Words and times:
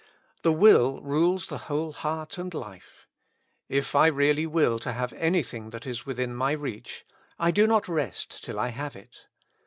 The 0.41 0.51
will 0.51 0.99
rules 1.03 1.45
the 1.45 1.59
whole 1.69 1.91
heart 1.93 2.39
and 2.39 2.51
life; 2.55 3.07
if 3.69 3.93
I 3.93 4.07
really 4.07 4.47
will 4.47 4.79
to 4.79 4.93
have 4.93 5.13
anything 5.13 5.69
that 5.69 5.85
is 5.85 6.07
within 6.07 6.33
my 6.35 6.53
reach, 6.53 7.05
I 7.37 7.51
do 7.51 7.67
not 7.67 7.87
rest 7.87 8.43
till 8.43 8.59
I 8.59 8.69
have 8.69 8.95
it. 8.95 9.27